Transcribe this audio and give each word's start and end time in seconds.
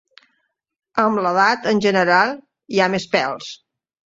Amb 1.03 1.21
l'edat, 1.27 1.69
en 1.73 1.81
general, 1.87 2.35
hi 2.77 2.81
ha 2.87 2.91
més 2.95 3.07
pèls. 3.17 3.53